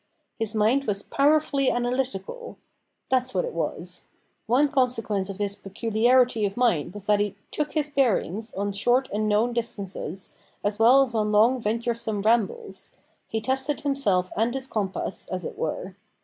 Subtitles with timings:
[0.39, 2.57] His mind was powerfully analytical
[3.09, 4.05] that's what it was.
[4.47, 9.09] One consequence of this peculiarity of mind was that he "took his bearings" on short
[9.13, 10.31] and known distances,
[10.63, 12.93] as well as on long venturesome rambles;
[13.27, 15.95] he tested himself and his compass, as it were.